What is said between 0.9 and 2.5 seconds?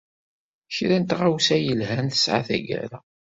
n tɣawsa yelhan tesɛa